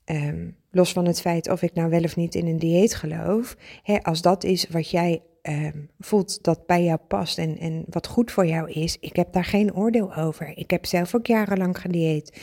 Um, 0.05 0.57
los 0.71 0.93
van 0.93 1.07
het 1.07 1.21
feit 1.21 1.51
of 1.51 1.63
ik 1.63 1.75
nou 1.75 1.91
wel 1.91 2.03
of 2.03 2.17
niet 2.17 2.35
in 2.35 2.47
een 2.47 2.59
dieet 2.59 2.95
geloof, 2.95 3.57
hè, 3.83 4.03
als 4.03 4.23
dat 4.23 4.45
is 4.45 4.69
wat 4.69 4.91
jij 4.91 5.23
um, 5.43 5.91
voelt 5.99 6.45
dat 6.45 6.67
bij 6.67 6.85
jou 6.85 6.99
past 7.09 7.39
en, 7.39 7.59
en 7.59 7.85
wat 7.89 8.07
goed 8.07 8.31
voor 8.31 8.47
jou 8.47 8.71
is, 8.71 8.97
ik 9.01 9.17
heb 9.17 9.33
daar 9.33 9.45
geen 9.45 9.75
oordeel 9.75 10.15
over. 10.15 10.59
Ik 10.59 10.71
heb 10.71 10.87
zelf 10.87 11.15
ook 11.15 11.27
jarenlang 11.27 11.79
gedieet. 11.81 12.41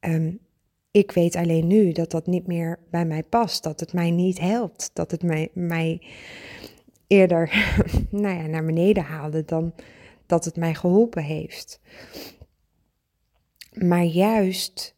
Um, 0.00 0.38
ik 0.90 1.12
weet 1.12 1.36
alleen 1.36 1.66
nu 1.66 1.92
dat 1.92 2.10
dat 2.10 2.26
niet 2.26 2.46
meer 2.46 2.78
bij 2.90 3.04
mij 3.04 3.22
past, 3.22 3.62
dat 3.62 3.80
het 3.80 3.92
mij 3.92 4.10
niet 4.10 4.40
helpt, 4.40 4.90
dat 4.92 5.10
het 5.10 5.22
mij, 5.22 5.48
mij 5.52 6.02
eerder 7.06 7.50
nou 8.10 8.36
ja, 8.36 8.46
naar 8.46 8.64
beneden 8.64 9.02
haalde 9.02 9.44
dan 9.44 9.74
dat 10.26 10.44
het 10.44 10.56
mij 10.56 10.74
geholpen 10.74 11.22
heeft. 11.22 11.80
Maar 13.72 14.04
juist 14.04 14.95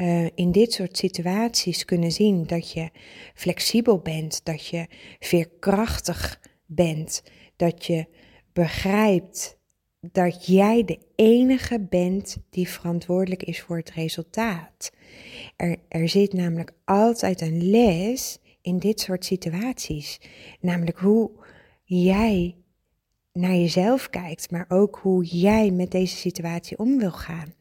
uh, 0.00 0.26
in 0.34 0.52
dit 0.52 0.72
soort 0.72 0.96
situaties 0.96 1.84
kunnen 1.84 2.12
zien 2.12 2.46
dat 2.46 2.72
je 2.72 2.90
flexibel 3.34 3.98
bent, 3.98 4.44
dat 4.44 4.66
je 4.66 4.86
veerkrachtig 5.18 6.40
bent, 6.66 7.22
dat 7.56 7.86
je 7.86 8.06
begrijpt 8.52 9.58
dat 10.00 10.46
jij 10.46 10.84
de 10.84 10.98
enige 11.14 11.80
bent 11.80 12.36
die 12.50 12.68
verantwoordelijk 12.68 13.42
is 13.42 13.60
voor 13.60 13.76
het 13.76 13.90
resultaat. 13.90 14.92
Er, 15.56 15.76
er 15.88 16.08
zit 16.08 16.32
namelijk 16.32 16.72
altijd 16.84 17.40
een 17.40 17.70
les 17.70 18.38
in 18.62 18.78
dit 18.78 19.00
soort 19.00 19.24
situaties. 19.24 20.20
Namelijk 20.60 20.98
hoe 20.98 21.30
jij 21.84 22.56
naar 23.32 23.54
jezelf 23.54 24.10
kijkt, 24.10 24.50
maar 24.50 24.64
ook 24.68 24.98
hoe 25.02 25.24
jij 25.24 25.70
met 25.70 25.90
deze 25.90 26.16
situatie 26.16 26.78
om 26.78 26.98
wil 26.98 27.12
gaan. 27.12 27.54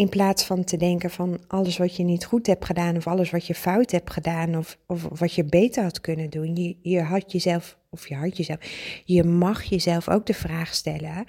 In 0.00 0.08
plaats 0.08 0.44
van 0.44 0.64
te 0.64 0.76
denken 0.76 1.10
van 1.10 1.38
alles 1.46 1.78
wat 1.78 1.96
je 1.96 2.02
niet 2.02 2.24
goed 2.24 2.46
hebt 2.46 2.64
gedaan 2.64 2.96
of 2.96 3.06
alles 3.06 3.30
wat 3.30 3.46
je 3.46 3.54
fout 3.54 3.90
hebt 3.90 4.10
gedaan 4.10 4.56
of, 4.56 4.78
of 4.86 5.18
wat 5.18 5.34
je 5.34 5.44
beter 5.44 5.82
had 5.82 6.00
kunnen 6.00 6.30
doen. 6.30 6.56
Je, 6.56 6.76
je 6.82 7.00
had 7.00 7.32
jezelf, 7.32 7.78
of 7.90 8.08
je 8.08 8.14
had 8.14 8.36
jezelf, 8.36 8.58
je 9.04 9.24
mag 9.24 9.62
jezelf 9.62 10.08
ook 10.08 10.26
de 10.26 10.34
vraag 10.34 10.74
stellen, 10.74 11.24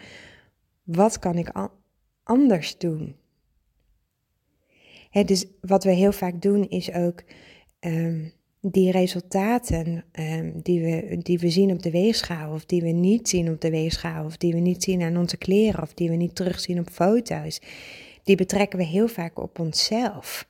wat 0.83 1.19
kan 1.19 1.37
ik 1.37 1.69
anders 2.23 2.77
doen? 2.77 3.15
dus 5.25 5.45
wat 5.61 5.83
we 5.83 5.91
heel 5.91 6.11
vaak 6.11 6.41
doen 6.41 6.69
is 6.69 6.93
ook 6.93 7.23
ehm, 7.79 8.29
die 8.61 8.91
resultaten 8.91 10.03
um, 10.11 10.61
die, 10.61 10.81
we, 10.81 11.17
die 11.17 11.39
we 11.39 11.49
zien 11.49 11.71
op 11.71 11.83
de 11.83 11.91
weegschaal, 11.91 12.53
of 12.53 12.65
die 12.65 12.81
we 12.81 12.91
niet 12.91 13.29
zien 13.29 13.49
op 13.49 13.61
de 13.61 13.69
weegschaal, 13.69 14.25
of 14.25 14.37
die 14.37 14.53
we 14.53 14.59
niet 14.59 14.83
zien 14.83 15.01
aan 15.01 15.17
onze 15.17 15.37
kleren, 15.37 15.81
of 15.81 15.93
die 15.93 16.09
we 16.09 16.15
niet 16.15 16.35
terugzien 16.35 16.79
op 16.79 16.89
foto's, 16.89 17.59
die 18.23 18.35
betrekken 18.35 18.79
we 18.79 18.85
heel 18.85 19.07
vaak 19.07 19.39
op 19.39 19.59
onszelf. 19.59 20.47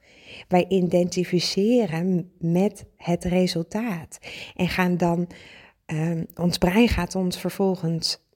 Wij 0.47 0.65
identificeren 0.69 2.31
met 2.39 2.85
het 2.97 3.23
resultaat 3.23 4.19
en 4.55 4.67
gaan 4.67 4.97
dan, 4.97 5.27
um, 5.85 6.25
ons 6.35 6.57
brein 6.57 6.87
gaat 6.87 7.15
ons 7.15 7.39
vervolgens 7.39 8.29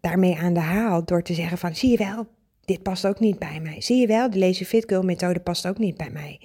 daarmee 0.00 0.36
aan 0.36 0.54
de 0.54 0.60
haal 0.60 1.04
door 1.04 1.22
te 1.22 1.34
zeggen 1.34 1.58
van 1.58 1.74
zie 1.74 1.90
je 1.90 1.96
wel, 1.96 2.26
dit 2.64 2.82
past 2.82 3.06
ook 3.06 3.20
niet 3.20 3.38
bij 3.38 3.60
mij. 3.60 3.80
Zie 3.80 4.00
je 4.00 4.06
wel, 4.06 4.30
de 4.30 4.38
Lazy 4.38 4.64
Fit 4.64 4.84
Girl 4.86 5.02
methode 5.02 5.40
past 5.40 5.66
ook 5.66 5.78
niet 5.78 5.96
bij 5.96 6.10
mij. 6.10 6.40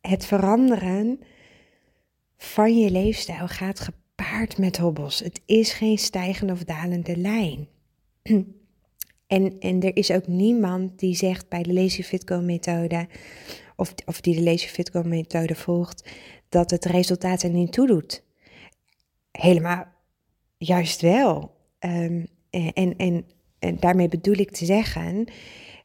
Het 0.00 0.26
veranderen 0.26 1.20
van 2.36 2.78
je 2.78 2.90
leefstijl 2.90 3.48
gaat 3.48 3.80
gepaard 3.80 4.58
met 4.58 4.76
hobbels. 4.76 5.18
Het 5.18 5.40
is 5.46 5.72
geen 5.72 5.98
stijgende 5.98 6.52
of 6.52 6.64
dalende 6.64 7.16
lijn. 7.16 7.68
En, 9.26 9.58
en 9.58 9.82
er 9.82 9.96
is 9.96 10.10
ook 10.10 10.26
niemand 10.26 10.98
die 10.98 11.14
zegt 11.14 11.48
bij 11.48 11.62
de 11.62 11.72
Lazy 11.72 12.02
Fit 12.02 12.22
Girl 12.26 12.42
methode, 12.42 13.08
of, 13.76 13.94
of 14.04 14.20
die 14.20 14.34
de 14.34 14.42
Lazy 14.42 14.66
Fit 14.66 14.90
Girl 14.90 15.08
methode 15.08 15.54
volgt, 15.54 16.10
dat 16.48 16.70
het 16.70 16.84
resultaat 16.84 17.42
er 17.42 17.50
niet 17.50 17.72
toe 17.72 17.86
doet. 17.86 18.22
Helemaal 19.30 19.84
juist 20.56 21.00
wel. 21.00 21.56
Um, 21.80 22.26
en, 22.50 22.96
en 22.96 23.24
en 23.64 23.76
daarmee 23.80 24.08
bedoel 24.08 24.34
ik 24.38 24.50
te 24.50 24.64
zeggen, 24.64 25.24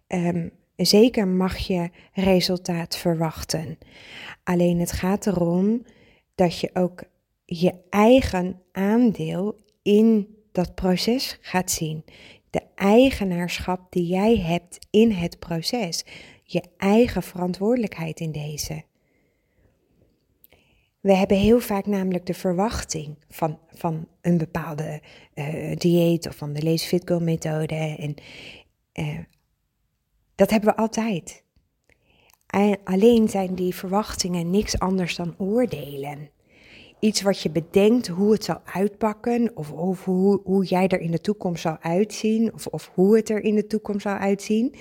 um, 0.08 0.52
zeker 0.76 1.28
mag 1.28 1.58
je 1.58 1.90
resultaat 2.14 2.98
verwachten. 2.98 3.78
Alleen 4.44 4.80
het 4.80 4.92
gaat 4.92 5.28
erom 5.28 5.86
dat 6.36 6.60
je 6.60 6.70
ook 6.74 7.04
je 7.46 7.74
eigen 7.90 8.62
aandeel 8.72 9.56
in 9.82 10.28
dat 10.52 10.76
proces 10.76 11.38
gaat 11.42 11.72
zien. 11.72 12.04
De 12.50 12.62
eigenaarschap 12.76 13.92
die 13.92 14.06
jij 14.06 14.38
hebt 14.38 14.88
in 14.90 15.12
het 15.12 15.40
proces. 15.40 16.06
Je 16.44 16.64
eigen 16.78 17.24
verantwoordelijkheid 17.24 18.20
in 18.20 18.32
deze. 18.32 18.84
We 21.00 21.14
hebben 21.14 21.38
heel 21.38 21.60
vaak 21.60 21.86
namelijk 21.86 22.26
de 22.26 22.34
verwachting 22.34 23.18
van, 23.30 23.60
van 23.74 24.08
een 24.22 24.38
bepaalde 24.38 25.02
uh, 25.36 25.76
dieet 25.76 26.28
of 26.28 26.36
van 26.36 26.54
de 26.54 26.64
Lazy 26.64 26.88
Fit 26.88 27.02
Girl 27.06 27.20
methode. 27.20 27.76
En 27.76 28.16
uh, 28.94 29.20
dat 30.36 30.50
hebben 30.50 30.70
we 30.70 30.76
altijd. 30.76 31.44
alleen 32.84 33.30
zijn 33.30 33.56
die 33.56 33.76
verwachtingen 33.76 34.50
niks 34.50 34.80
anders 34.80 35.16
dan 35.16 35.36
oordelen. 35.38 36.30
Iets 37.00 37.22
wat 37.22 37.42
je 37.42 37.50
bedenkt 37.50 38.08
hoe 38.08 38.32
het 38.32 38.44
zal 38.44 38.62
uitpakken, 38.64 39.52
of, 39.56 39.72
of 39.72 40.06
hoe, 40.06 40.42
hoe 40.44 40.66
jij 40.66 40.88
er 40.88 41.00
in 41.00 41.12
de 41.12 41.22
toekomst 41.22 41.62
zal 41.62 41.78
uitzien, 41.82 42.54
of, 42.54 42.68
of 42.68 42.92
hoe 42.94 43.16
het 43.16 43.30
er 43.30 43.44
in 43.44 43.56
de 43.56 43.68
toekomst 43.68 44.02
zal 44.02 44.16
uitzien. 44.16 44.76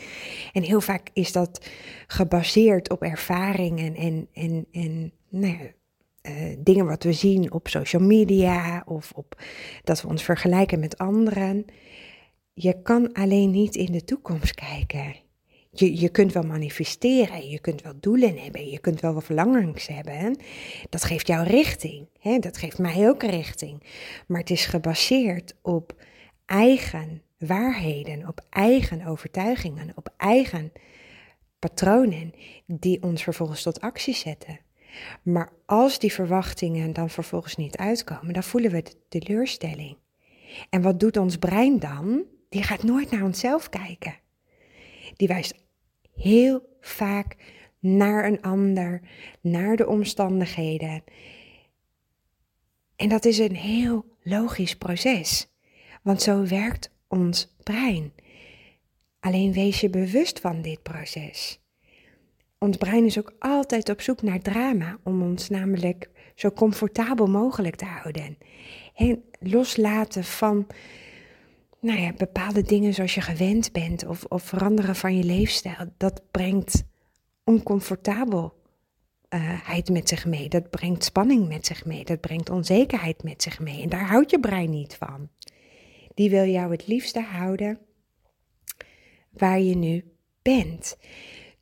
En 0.52 0.62
heel 0.62 0.80
vaak 0.80 1.10
is 1.12 1.32
dat 1.32 1.66
gebaseerd 2.06 2.90
op 2.90 3.02
ervaringen 3.02 3.94
en, 3.94 4.28
en, 4.32 4.66
en 4.72 5.12
nou 5.28 5.58
ja, 5.58 5.70
uh, 6.30 6.56
dingen 6.58 6.87
wat 6.87 7.02
we 7.02 7.12
zien 7.12 7.52
op 7.52 7.68
social 7.68 8.02
media 8.02 8.82
of 8.87 9.12
op 9.14 9.42
dat 9.84 10.02
we 10.02 10.08
ons 10.08 10.22
vergelijken 10.22 10.80
met 10.80 10.98
anderen. 10.98 11.64
Je 12.54 12.82
kan 12.82 13.12
alleen 13.12 13.50
niet 13.50 13.75
in 13.75 13.92
de 13.92 14.04
toekomst 14.04 14.54
kijken. 14.54 15.14
Je, 15.78 16.00
je 16.00 16.08
kunt 16.08 16.32
wel 16.32 16.42
manifesteren, 16.42 17.49
je 17.49 17.58
kunt 17.61 17.82
wel 17.82 17.92
doelen 18.00 18.38
hebben, 18.38 18.70
je 18.70 18.78
kunt 18.78 19.00
wel 19.00 19.14
wat 19.14 19.25
verlangens 19.25 19.87
hebben. 19.87 20.37
Dat 20.88 21.04
geeft 21.04 21.26
jou 21.26 21.47
richting, 21.47 22.08
hè? 22.20 22.38
dat 22.38 22.56
geeft 22.56 22.78
mij 22.78 23.08
ook 23.08 23.23
richting. 23.23 23.82
Maar 24.26 24.40
het 24.40 24.50
is 24.50 24.66
gebaseerd 24.66 25.54
op 25.62 25.94
eigen 26.47 27.23
waarheden, 27.38 28.28
op 28.28 28.40
eigen 28.50 29.06
overtuigingen, 29.06 29.92
op 29.94 30.14
eigen 30.16 30.73
patronen 31.58 32.32
die 32.66 33.02
ons 33.02 33.23
vervolgens 33.23 33.62
tot 33.62 33.80
actie 33.80 34.14
zetten. 34.14 34.61
Maar 35.23 35.52
als 35.66 35.99
die 35.99 36.12
verwachtingen 36.12 36.92
dan 36.92 37.11
vervolgens 37.11 37.56
niet 37.56 37.76
uitkomen, 37.76 38.32
dan 38.32 38.42
voelen 38.42 38.70
we 38.70 38.82
de 38.82 39.18
teleurstelling. 39.18 39.97
En 40.70 40.82
wat 40.82 41.00
doet 41.00 41.16
ons 41.16 41.37
brein 41.37 41.78
dan? 41.78 42.25
Die 42.49 42.62
gaat 42.62 42.82
nooit 42.82 43.11
naar 43.11 43.23
onszelf 43.23 43.68
kijken. 43.68 44.14
Die 45.16 45.28
wijst 45.28 45.54
heel 46.18 46.76
vaak 46.80 47.37
naar 47.78 48.25
een 48.25 48.42
ander, 48.42 49.00
naar 49.40 49.76
de 49.76 49.87
omstandigheden. 49.87 51.02
En 52.96 53.08
dat 53.08 53.25
is 53.25 53.38
een 53.38 53.56
heel 53.56 54.04
logisch 54.22 54.76
proces, 54.76 55.48
want 56.02 56.22
zo 56.22 56.46
werkt 56.46 56.90
ons 57.08 57.54
brein. 57.62 58.12
Alleen 59.20 59.52
wees 59.52 59.80
je 59.80 59.90
bewust 59.90 60.40
van 60.40 60.62
dit 60.62 60.82
proces 60.82 61.60
ons 62.58 62.76
brein 62.76 63.04
is 63.04 63.18
ook 63.18 63.32
altijd 63.38 63.88
op 63.88 64.00
zoek 64.00 64.22
naar 64.22 64.40
drama, 64.40 64.98
om 65.02 65.22
ons 65.22 65.48
namelijk 65.48 66.10
zo 66.34 66.50
comfortabel 66.50 67.26
mogelijk 67.26 67.76
te 67.76 67.84
houden. 67.84 68.38
En 68.94 69.25
loslaten 69.40 70.25
van 70.25 70.66
nou 71.80 72.00
ja, 72.00 72.12
bepaalde 72.12 72.62
dingen 72.62 72.94
zoals 72.94 73.14
je 73.14 73.20
gewend 73.20 73.73
bent 73.73 74.06
of, 74.06 74.25
of 74.25 74.42
veranderen 74.42 74.97
van 74.97 75.16
je 75.16 75.25
leefstijl, 75.25 75.92
dat 75.97 76.23
brengt 76.30 76.85
oncomfortabelheid 77.44 79.88
met 79.90 80.08
zich 80.08 80.26
mee. 80.26 80.49
Dat 80.49 80.70
brengt 80.70 81.04
spanning 81.04 81.49
met 81.49 81.66
zich 81.66 81.85
mee. 81.85 82.04
Dat 82.04 82.20
brengt 82.20 82.50
onzekerheid 82.50 83.23
met 83.23 83.42
zich 83.42 83.61
mee. 83.61 83.82
En 83.82 83.88
daar 83.88 84.06
houdt 84.06 84.30
je 84.30 84.40
brein 84.40 84.70
niet 84.70 84.94
van. 84.94 85.28
Die 86.14 86.30
wil 86.30 86.44
jou 86.44 86.70
het 86.70 86.87
liefste 86.87 87.20
houden 87.20 87.78
waar 89.30 89.61
je 89.61 89.76
nu 89.76 90.12
bent. 90.42 90.97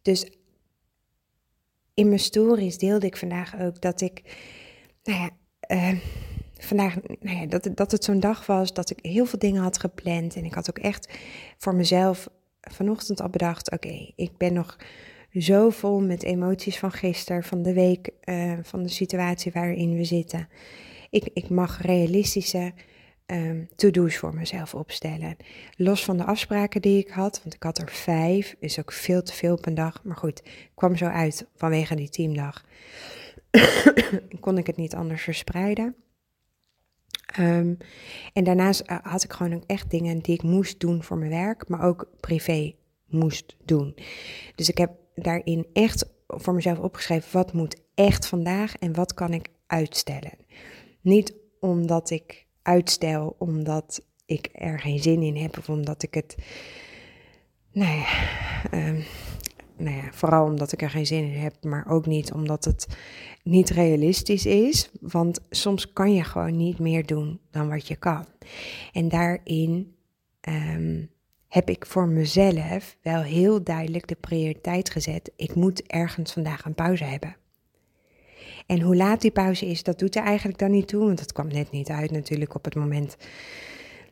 Dus 0.02 0.30
in 1.94 2.08
mijn 2.08 2.20
stories 2.20 2.78
deelde 2.78 3.06
ik 3.06 3.16
vandaag 3.16 3.60
ook 3.60 3.80
dat 3.80 4.00
ik, 4.00 4.36
nou 5.02 5.20
ja, 5.20 5.30
uh, 5.76 6.00
vandaag, 6.66 6.96
nou 7.20 7.36
ja, 7.36 7.46
dat, 7.46 7.68
dat 7.74 7.92
het 7.92 8.04
zo'n 8.04 8.20
dag 8.20 8.46
was 8.46 8.74
dat 8.74 8.90
ik 8.90 8.98
heel 9.02 9.26
veel 9.26 9.38
dingen 9.38 9.62
had 9.62 9.78
gepland. 9.78 10.36
En 10.36 10.44
ik 10.44 10.54
had 10.54 10.68
ook 10.68 10.78
echt 10.78 11.18
voor 11.58 11.74
mezelf 11.74 12.28
vanochtend 12.60 13.20
al 13.20 13.28
bedacht: 13.28 13.72
oké, 13.72 14.12
ik 14.16 14.36
ben 14.36 14.52
nog 14.52 14.76
zo 15.32 15.70
vol 15.70 16.00
met 16.00 16.22
emoties 16.22 16.78
van 16.78 16.92
gisteren, 16.92 17.42
van 17.42 17.62
de 17.62 17.72
week, 17.72 18.10
uh, 18.24 18.52
van 18.62 18.82
de 18.82 18.88
situatie 18.88 19.52
waarin 19.52 19.96
we 19.96 20.04
zitten. 20.04 20.48
Ik, 21.10 21.28
ik 21.32 21.48
mag 21.48 21.82
realistische 21.82 22.72
um, 23.26 23.68
to-do's 23.76 24.16
voor 24.16 24.34
mezelf 24.34 24.74
opstellen. 24.74 25.36
Los 25.76 26.04
van 26.04 26.16
de 26.16 26.24
afspraken 26.24 26.82
die 26.82 26.98
ik 26.98 27.08
had, 27.08 27.40
want 27.42 27.54
ik 27.54 27.62
had 27.62 27.78
er 27.78 27.90
vijf, 27.90 28.56
is 28.58 28.78
ook 28.78 28.92
veel 28.92 29.22
te 29.22 29.32
veel 29.32 29.58
een 29.60 29.74
dag. 29.74 30.04
Maar 30.04 30.16
goed, 30.16 30.42
kwam 30.74 30.96
zo 30.96 31.04
uit 31.04 31.46
vanwege 31.54 31.94
die 31.94 32.08
teamdag. 32.08 32.64
kon 34.40 34.58
ik 34.58 34.66
het 34.66 34.76
niet 34.76 34.94
anders 34.94 35.22
verspreiden. 35.22 35.94
Um, 37.38 37.76
en 38.32 38.44
daarnaast 38.44 38.80
eh, 38.80 38.96
had 39.02 39.24
ik 39.24 39.32
gewoon 39.32 39.54
ook 39.54 39.64
echt 39.66 39.90
dingen 39.90 40.18
die 40.18 40.34
ik 40.34 40.42
moest 40.42 40.80
doen 40.80 41.02
voor 41.02 41.18
mijn 41.18 41.30
werk, 41.30 41.68
maar 41.68 41.82
ook 41.82 42.08
privé 42.20 42.74
moest 43.06 43.56
doen. 43.64 43.94
Dus 44.54 44.68
ik 44.68 44.78
heb 44.78 44.90
daarin 45.14 45.66
echt 45.72 46.10
voor 46.26 46.54
mezelf 46.54 46.78
opgeschreven 46.78 47.32
wat 47.32 47.52
moet 47.52 47.80
echt 47.94 48.26
vandaag 48.26 48.76
en 48.76 48.94
wat 48.94 49.14
kan 49.14 49.32
ik 49.32 49.48
uitstellen. 49.66 50.32
Niet 51.00 51.34
omdat 51.60 52.10
ik 52.10 52.46
uitstel 52.62 53.34
omdat 53.38 54.06
ik 54.26 54.48
er 54.52 54.80
geen 54.80 54.98
zin 54.98 55.22
in 55.22 55.36
heb 55.36 55.58
of 55.58 55.68
omdat 55.68 56.02
ik 56.02 56.14
het, 56.14 56.36
nou 57.72 57.96
ja, 57.96 58.06
ehm, 58.70 59.00
nou 59.76 59.96
ja, 59.96 60.12
vooral 60.12 60.44
omdat 60.44 60.72
ik 60.72 60.82
er 60.82 60.90
geen 60.90 61.06
zin 61.06 61.24
in 61.24 61.40
heb, 61.40 61.64
maar 61.64 61.86
ook 61.88 62.06
niet 62.06 62.32
omdat 62.32 62.64
het 62.64 62.86
niet 63.42 63.70
realistisch 63.70 64.46
is. 64.46 64.90
Want 65.00 65.40
soms 65.50 65.92
kan 65.92 66.14
je 66.14 66.24
gewoon 66.24 66.56
niet 66.56 66.78
meer 66.78 67.06
doen 67.06 67.40
dan 67.50 67.68
wat 67.68 67.86
je 67.86 67.96
kan. 67.96 68.24
En 68.92 69.08
daarin 69.08 69.94
ehm, 70.40 71.04
heb 71.48 71.70
ik 71.70 71.86
voor 71.86 72.08
mezelf 72.08 72.96
wel 73.02 73.22
heel 73.22 73.62
duidelijk 73.64 74.08
de 74.08 74.16
prioriteit 74.20 74.90
gezet. 74.90 75.30
Ik 75.36 75.54
moet 75.54 75.82
ergens 75.82 76.32
vandaag 76.32 76.64
een 76.64 76.74
pauze 76.74 77.04
hebben. 77.04 77.36
En 78.66 78.80
hoe 78.80 78.96
laat 78.96 79.20
die 79.20 79.30
pauze 79.30 79.66
is, 79.66 79.82
dat 79.82 79.98
doet 79.98 80.16
er 80.16 80.22
eigenlijk 80.22 80.58
dan 80.58 80.70
niet 80.70 80.88
toe. 80.88 81.04
Want 81.04 81.18
dat 81.18 81.32
kwam 81.32 81.48
net 81.48 81.70
niet 81.70 81.88
uit 81.88 82.10
natuurlijk 82.10 82.54
op 82.54 82.64
het 82.64 82.74
moment 82.74 83.16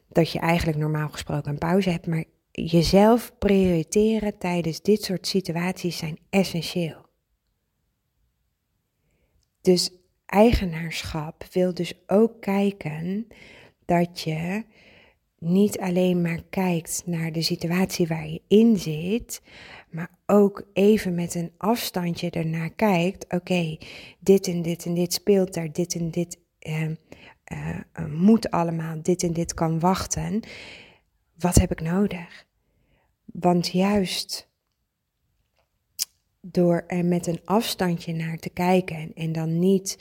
dat 0.09 0.31
je 0.31 0.39
eigenlijk 0.39 0.79
normaal 0.79 1.09
gesproken 1.09 1.51
een 1.51 1.59
pauze 1.59 1.91
hebt. 1.91 2.07
Maar 2.07 2.25
jezelf 2.63 3.33
prioriteren 3.39 4.39
tijdens 4.39 4.81
dit 4.81 5.03
soort 5.03 5.27
situaties 5.27 5.97
zijn 5.97 6.19
essentieel. 6.31 7.07
Dus 9.61 9.91
eigenaarschap 10.27 11.45
wil 11.53 11.75
dus 11.75 11.93
ook 12.07 12.41
kijken 12.41 13.27
dat 13.85 14.21
je 14.21 14.65
niet 15.39 15.79
alleen 15.79 16.21
maar 16.23 16.43
kijkt 16.51 17.03
naar 17.07 17.33
de 17.33 17.43
situatie 17.43 18.07
waar 18.07 18.29
je 18.29 18.43
in 18.49 18.79
zit, 18.79 19.43
maar 19.91 20.11
ook 20.27 20.67
even 20.73 21.15
met 21.15 21.35
een 21.35 21.53
afstandje 21.57 22.31
ernaar 22.31 22.71
kijkt. 22.71 23.33
Oké, 23.33 23.77
dit 24.21 24.47
en 24.47 24.63
dit 24.63 24.85
en 24.85 24.95
dit 24.95 25.13
speelt 25.13 25.57
er, 25.57 25.73
dit 25.73 25.95
en 25.95 26.11
dit 26.11 26.39
uh, 26.69 26.83
uh, 26.83 26.97
moet 28.11 28.51
allemaal, 28.51 29.03
dit 29.03 29.23
en 29.23 29.33
dit 29.33 29.55
kan 29.55 29.81
wachten. 29.81 30.41
Wat 31.39 31.55
heb 31.55 31.71
ik 31.71 31.81
nodig? 31.81 32.47
Want 33.25 33.69
juist 33.69 34.49
door 36.41 36.85
er 36.87 37.05
met 37.05 37.27
een 37.27 37.41
afstandje 37.45 38.13
naar 38.13 38.37
te 38.37 38.51
kijken 38.51 39.13
en 39.15 39.33
dan 39.33 39.59
niet 39.59 39.99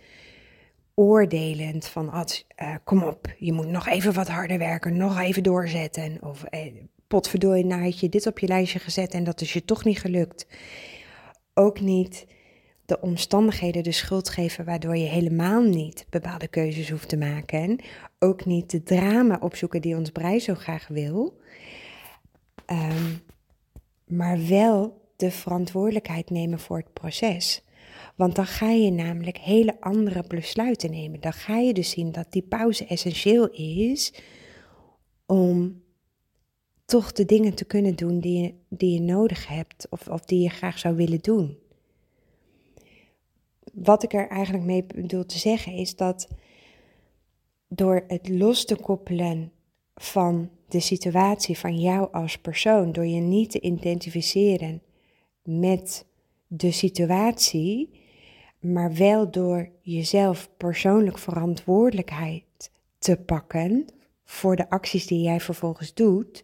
oordelend 0.94 1.88
van, 1.88 2.06
uh, 2.06 2.76
kom 2.84 3.04
op, 3.04 3.34
je 3.38 3.54
moet 3.54 3.68
nog 3.68 3.88
even 3.88 4.14
wat 4.14 4.28
harder 4.28 4.58
werken, 4.58 4.98
nog 4.98 5.20
even 5.20 5.44
doorzetten. 5.44 6.18
Of 6.22 6.44
eh, 6.44 6.74
potverdorie, 7.08 7.66
nou 7.66 7.84
had 7.84 8.00
je 8.00 8.10
dit 8.10 8.28
op 8.28 8.40
je 8.40 8.48
lijstje 8.48 8.80
gezet 8.80 9.14
en 9.14 9.24
dat 9.24 9.42
is 9.42 9.54
je 9.54 9.66
toch 9.66 9.84
niet 9.84 10.00
gelukt. 10.00 10.48
Ook 11.54 11.80
niet 11.80 12.26
de 12.94 13.02
omstandigheden 13.02 13.84
de 13.84 13.92
schuld 13.92 14.30
geven 14.30 14.66
waardoor 14.66 14.98
je 14.98 15.06
helemaal 15.06 15.62
niet 15.62 16.06
bepaalde 16.10 16.48
keuzes 16.48 16.90
hoeft 16.90 17.10
te 17.10 17.18
maken. 17.18 17.80
Ook 18.20 18.46
niet 18.46 18.72
de 18.72 18.84
drama 18.84 19.38
opzoeken 19.42 19.82
die 19.82 19.98
ons 19.98 20.10
brein 20.10 20.42
zo 20.42 20.54
graag 20.54 20.88
wil. 20.88 21.40
Um, 22.72 23.22
maar 24.08 24.48
wel 24.48 25.02
de 25.16 25.32
verantwoordelijkheid 25.32 26.30
nemen 26.30 26.60
voor 26.60 26.78
het 26.78 26.94
proces. 26.94 27.64
Want 28.16 28.36
dan 28.36 28.46
ga 28.46 28.70
je 28.70 28.92
namelijk 28.92 29.38
hele 29.38 29.82
andere 29.82 30.24
besluiten 30.28 30.92
nemen. 30.92 31.22
Dan 31.22 31.34
ga 31.34 31.58
je 31.58 31.74
dus 31.74 31.90
zien 31.90 32.12
dat 32.12 32.32
die 32.32 32.42
pauze 32.42 32.86
essentieel 32.86 33.50
is 33.50 34.14
om 35.26 35.82
toch 36.86 37.12
de 37.12 37.26
dingen 37.26 37.54
te 37.54 37.66
kunnen 37.66 37.96
doen 37.96 38.20
die 38.20 38.42
je, 38.42 38.54
die 38.70 38.94
je 38.94 39.02
nodig 39.02 39.48
hebt 39.48 39.88
of, 39.90 40.08
of 40.08 40.26
die 40.26 40.42
je 40.42 40.50
graag 40.50 40.80
zou 40.80 40.96
willen 40.96 41.22
doen. 41.22 41.58
Wat 43.74 44.04
ik 44.04 44.14
er 44.14 44.28
eigenlijk 44.28 44.64
mee 44.64 44.84
bedoel 44.84 45.26
te 45.26 45.38
zeggen 45.38 45.74
is 45.74 45.96
dat 45.96 46.28
door 47.68 48.04
het 48.08 48.30
los 48.30 48.66
te 48.66 48.76
koppelen 48.76 49.52
van 49.96 50.50
de 50.68 50.80
situatie 50.80 51.58
van 51.58 51.80
jou 51.80 52.12
als 52.12 52.38
persoon, 52.38 52.92
door 52.92 53.06
je 53.06 53.20
niet 53.20 53.52
te 53.52 53.60
identificeren 53.60 54.82
met 55.44 56.06
de 56.48 56.72
situatie, 56.72 57.90
maar 58.60 58.94
wel 58.94 59.32
door 59.32 59.70
jezelf 59.82 60.50
persoonlijk 60.58 61.18
verantwoordelijkheid 61.18 62.72
te 63.00 63.18
pakken 63.18 63.86
voor 64.24 64.56
de 64.56 64.70
acties 64.70 65.08
die 65.08 65.22
jij 65.22 65.40
vervolgens 65.40 65.94
doet, 65.94 66.44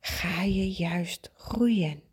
ga 0.00 0.42
je 0.42 0.70
juist 0.70 1.30
groeien. 1.34 2.05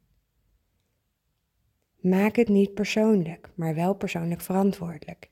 Maak 2.04 2.36
het 2.36 2.48
niet 2.50 2.74
persoonlijk, 2.74 3.50
maar 3.56 3.76
wel 3.76 3.94
persoonlijk 3.94 4.42
verantwoordelijk. 4.42 5.30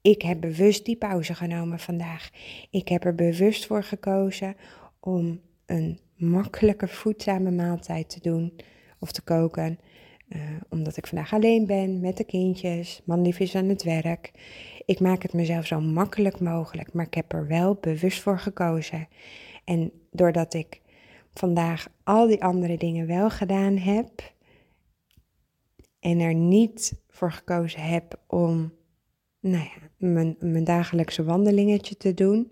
Ik 0.00 0.22
heb 0.22 0.40
bewust 0.40 0.84
die 0.84 0.96
pauze 0.96 1.34
genomen 1.34 1.78
vandaag. 1.78 2.30
Ik 2.70 2.88
heb 2.88 3.04
er 3.04 3.14
bewust 3.14 3.66
voor 3.66 3.82
gekozen 3.82 4.56
om 5.00 5.40
een 5.66 5.98
makkelijke, 6.16 6.88
voedzame 6.88 7.50
maaltijd 7.50 8.10
te 8.10 8.20
doen 8.20 8.52
of 8.98 9.12
te 9.12 9.22
koken. 9.22 9.78
Uh, 10.28 10.40
omdat 10.68 10.96
ik 10.96 11.06
vandaag 11.06 11.32
alleen 11.32 11.66
ben 11.66 12.00
met 12.00 12.16
de 12.16 12.24
kindjes, 12.24 13.02
manlief 13.04 13.38
is 13.38 13.54
aan 13.54 13.68
het 13.68 13.82
werk. 13.82 14.30
Ik 14.84 15.00
maak 15.00 15.22
het 15.22 15.32
mezelf 15.32 15.66
zo 15.66 15.80
makkelijk 15.80 16.40
mogelijk, 16.40 16.92
maar 16.92 17.06
ik 17.06 17.14
heb 17.14 17.32
er 17.32 17.46
wel 17.46 17.74
bewust 17.74 18.20
voor 18.20 18.38
gekozen. 18.38 19.08
En 19.64 19.92
doordat 20.10 20.54
ik 20.54 20.80
vandaag 21.34 21.88
al 22.04 22.26
die 22.26 22.42
andere 22.42 22.76
dingen 22.76 23.06
wel 23.06 23.30
gedaan 23.30 23.76
heb 23.76 24.36
en 26.08 26.20
er 26.20 26.34
niet 26.34 27.00
voor 27.08 27.32
gekozen 27.32 27.80
heb 27.80 28.20
om 28.26 28.72
nou 29.40 29.64
ja, 29.64 29.88
mijn, 29.96 30.36
mijn 30.38 30.64
dagelijkse 30.64 31.24
wandelingetje 31.24 31.96
te 31.96 32.14
doen, 32.14 32.50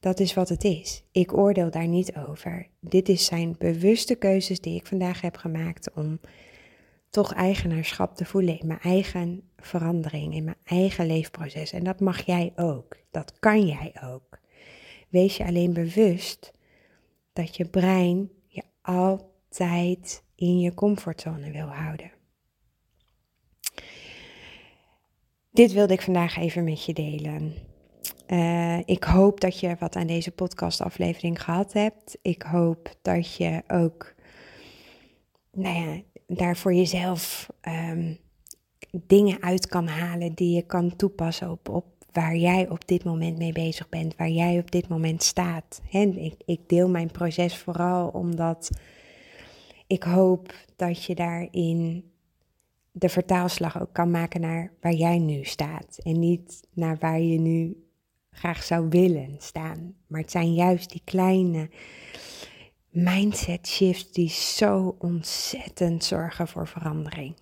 dat 0.00 0.20
is 0.20 0.34
wat 0.34 0.48
het 0.48 0.64
is. 0.64 1.04
Ik 1.12 1.36
oordeel 1.36 1.70
daar 1.70 1.86
niet 1.86 2.16
over. 2.16 2.68
Dit 2.80 3.08
is 3.08 3.24
zijn 3.24 3.54
bewuste 3.58 4.14
keuzes 4.14 4.60
die 4.60 4.74
ik 4.74 4.86
vandaag 4.86 5.20
heb 5.20 5.36
gemaakt 5.36 5.92
om 5.94 6.20
toch 7.10 7.32
eigenaarschap 7.32 8.16
te 8.16 8.24
voelen 8.24 8.60
in 8.60 8.66
mijn 8.66 8.80
eigen 8.80 9.42
verandering, 9.56 10.34
in 10.34 10.44
mijn 10.44 10.56
eigen 10.64 11.06
leefproces. 11.06 11.72
En 11.72 11.84
dat 11.84 12.00
mag 12.00 12.26
jij 12.26 12.52
ook. 12.56 12.96
Dat 13.10 13.38
kan 13.38 13.66
jij 13.66 13.92
ook. 14.04 14.38
Wees 15.08 15.36
je 15.36 15.44
alleen 15.44 15.72
bewust 15.72 16.52
dat 17.32 17.56
je 17.56 17.64
brein 17.64 18.30
je 18.46 18.62
altijd 18.82 20.22
in 20.34 20.60
je 20.60 20.74
comfortzone 20.74 21.50
wil 21.50 21.66
houden. 21.66 22.17
Dit 25.50 25.72
wilde 25.72 25.92
ik 25.92 26.02
vandaag 26.02 26.36
even 26.36 26.64
met 26.64 26.84
je 26.84 26.92
delen. 26.92 27.54
Uh, 28.28 28.78
ik 28.78 29.04
hoop 29.04 29.40
dat 29.40 29.60
je 29.60 29.76
wat 29.78 29.96
aan 29.96 30.06
deze 30.06 30.30
podcastaflevering 30.30 31.42
gehad 31.42 31.72
hebt. 31.72 32.18
Ik 32.22 32.42
hoop 32.42 32.94
dat 33.02 33.34
je 33.36 33.62
ook 33.68 34.14
nou 35.52 35.76
ja, 35.76 36.02
daar 36.26 36.56
voor 36.56 36.74
jezelf 36.74 37.48
um, 37.68 38.18
dingen 38.90 39.42
uit 39.42 39.66
kan 39.66 39.86
halen 39.86 40.34
die 40.34 40.54
je 40.54 40.62
kan 40.62 40.96
toepassen 40.96 41.50
op, 41.50 41.68
op 41.68 41.84
waar 42.12 42.36
jij 42.36 42.68
op 42.68 42.88
dit 42.88 43.04
moment 43.04 43.38
mee 43.38 43.52
bezig 43.52 43.88
bent, 43.88 44.16
waar 44.16 44.28
jij 44.28 44.58
op 44.58 44.70
dit 44.70 44.88
moment 44.88 45.22
staat. 45.22 45.80
En 45.90 46.18
ik, 46.18 46.34
ik 46.44 46.68
deel 46.68 46.88
mijn 46.88 47.10
proces 47.10 47.56
vooral 47.56 48.08
omdat 48.08 48.70
ik 49.86 50.02
hoop 50.02 50.54
dat 50.76 51.04
je 51.04 51.14
daarin 51.14 52.10
de 52.98 53.08
vertaalslag 53.08 53.80
ook 53.80 53.92
kan 53.92 54.10
maken 54.10 54.40
naar 54.40 54.72
waar 54.80 54.92
jij 54.92 55.18
nu 55.18 55.44
staat. 55.44 55.98
En 56.02 56.18
niet 56.18 56.60
naar 56.72 56.96
waar 56.98 57.20
je 57.20 57.38
nu 57.38 57.76
graag 58.30 58.62
zou 58.62 58.88
willen 58.88 59.36
staan. 59.38 59.94
Maar 60.06 60.20
het 60.20 60.30
zijn 60.30 60.54
juist 60.54 60.90
die 60.90 61.02
kleine 61.04 61.70
mindset 62.90 63.66
shifts 63.66 64.12
die 64.12 64.28
zo 64.30 64.96
ontzettend 64.98 66.04
zorgen 66.04 66.48
voor 66.48 66.68
verandering. 66.68 67.34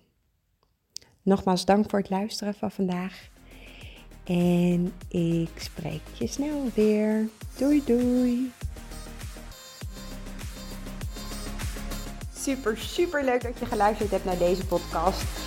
Nogmaals 1.21 1.65
dank 1.65 1.89
voor 1.89 1.99
het 1.99 2.09
luisteren 2.09 2.53
van 2.53 2.71
vandaag. 2.71 3.29
En 4.23 4.93
ik 5.09 5.49
spreek 5.55 6.01
je 6.13 6.27
snel 6.27 6.69
weer. 6.73 7.29
Doei 7.57 7.83
doei. 7.85 8.51
Super, 12.35 12.77
super 12.77 13.23
leuk 13.23 13.41
dat 13.41 13.59
je 13.59 13.65
geluisterd 13.65 14.11
hebt 14.11 14.25
naar 14.25 14.37
deze 14.37 14.65
podcast. 14.65 15.46